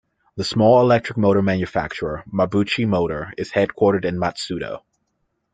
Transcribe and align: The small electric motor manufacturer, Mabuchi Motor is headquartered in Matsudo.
The 0.35 0.43
small 0.43 0.81
electric 0.81 1.15
motor 1.15 1.43
manufacturer, 1.43 2.23
Mabuchi 2.33 2.87
Motor 2.87 3.33
is 3.37 3.51
headquartered 3.51 4.03
in 4.03 4.17
Matsudo. 4.17 4.81